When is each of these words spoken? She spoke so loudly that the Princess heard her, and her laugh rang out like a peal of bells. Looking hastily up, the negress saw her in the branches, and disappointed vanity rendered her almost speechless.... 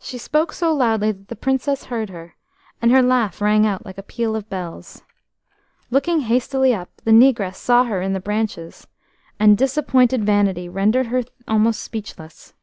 She 0.00 0.18
spoke 0.18 0.52
so 0.52 0.74
loudly 0.74 1.12
that 1.12 1.28
the 1.28 1.36
Princess 1.36 1.84
heard 1.84 2.10
her, 2.10 2.34
and 2.82 2.90
her 2.90 3.00
laugh 3.00 3.40
rang 3.40 3.64
out 3.64 3.84
like 3.86 3.96
a 3.96 4.02
peal 4.02 4.34
of 4.34 4.48
bells. 4.48 5.04
Looking 5.88 6.22
hastily 6.22 6.74
up, 6.74 6.90
the 7.04 7.12
negress 7.12 7.54
saw 7.54 7.84
her 7.84 8.02
in 8.02 8.12
the 8.12 8.18
branches, 8.18 8.88
and 9.38 9.56
disappointed 9.56 10.24
vanity 10.24 10.68
rendered 10.68 11.06
her 11.14 11.22
almost 11.46 11.78
speechless.... 11.78 12.54